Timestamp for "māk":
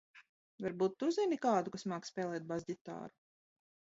1.93-2.09